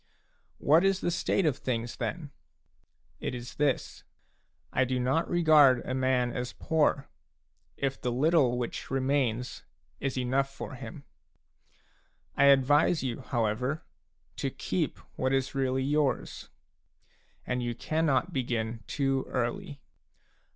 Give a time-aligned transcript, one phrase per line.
[0.57, 2.31] What is the state of things, then?
[3.19, 4.03] It is this:
[4.73, 7.07] I do not regard a man as poor,
[7.77, 9.61] if the little which remains
[9.99, 11.03] is enough for him.
[12.35, 13.83] I advise you, however,
[14.37, 16.49] to keep what is really yours;
[17.45, 19.81] and you cannot begin too early.